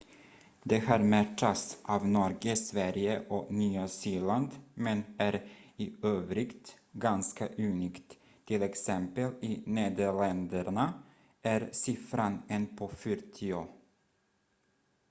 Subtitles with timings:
[0.63, 5.45] det här matchas av norge sverige och nya zeeland men är
[5.77, 8.17] i övrigt ganska unikt
[8.47, 8.89] t.ex.
[9.41, 11.03] i nederländerna
[11.41, 13.67] är siffran en på fyrtio